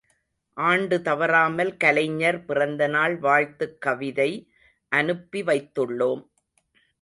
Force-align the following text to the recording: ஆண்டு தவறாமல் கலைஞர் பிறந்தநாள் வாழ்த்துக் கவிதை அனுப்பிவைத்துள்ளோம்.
ஆண்டு 0.53 1.01
தவறாமல் 1.01 1.77
கலைஞர் 1.77 2.45
பிறந்தநாள் 2.45 3.17
வாழ்த்துக் 3.17 3.81
கவிதை 3.81 4.31
அனுப்பிவைத்துள்ளோம். 4.91 6.23